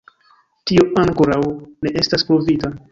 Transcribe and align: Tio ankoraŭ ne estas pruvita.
Tio 0.71 0.87
ankoraŭ 1.03 1.39
ne 1.87 1.97
estas 2.05 2.29
pruvita. 2.33 2.79